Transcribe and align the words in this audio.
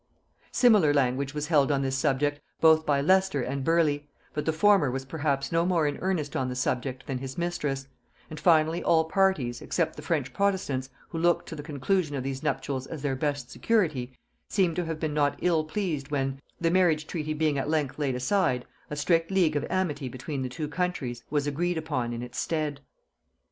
Similar 0.51 0.95
language 0.95 1.35
was 1.35 1.45
held 1.45 1.71
on 1.71 1.83
this 1.83 1.95
subject 1.95 2.41
both 2.59 2.87
by 2.87 3.01
Leicester 3.01 3.43
and 3.43 3.63
Burleigh; 3.63 3.99
but 4.33 4.45
the 4.47 4.51
former 4.51 4.89
was 4.89 5.05
perhaps 5.05 5.51
no 5.51 5.63
more 5.63 5.85
in 5.85 5.97
earnest 6.01 6.35
on 6.35 6.49
the 6.49 6.55
subject 6.55 7.05
than 7.05 7.19
his 7.19 7.37
mistress; 7.37 7.85
and 8.27 8.39
finally 8.39 8.81
all 8.83 9.03
parties, 9.03 9.61
except 9.61 9.95
the 9.95 10.01
French 10.01 10.33
protestants, 10.33 10.89
who 11.09 11.19
looked 11.19 11.47
to 11.49 11.55
the 11.55 11.61
conclusion 11.61 12.15
of 12.15 12.23
these 12.23 12.41
nuptials 12.41 12.87
as 12.87 13.03
their 13.03 13.15
best 13.15 13.51
security, 13.51 14.11
seem 14.49 14.73
to 14.73 14.85
have 14.85 14.99
been 14.99 15.13
not 15.13 15.37
ill 15.43 15.63
pleased 15.63 16.09
when, 16.09 16.41
the 16.59 16.71
marriage 16.71 17.05
treaty 17.05 17.35
being 17.35 17.59
at 17.59 17.69
length 17.69 17.99
laid 17.99 18.15
aside, 18.15 18.65
a 18.89 18.95
strict 18.95 19.29
league 19.29 19.55
of 19.55 19.67
amity 19.69 20.09
between 20.09 20.41
the 20.41 20.49
two 20.49 20.67
countries 20.67 21.23
was 21.29 21.45
agreed 21.45 21.77
upon 21.77 22.11
in 22.11 22.23
its 22.23 22.39
stead. 22.39 22.81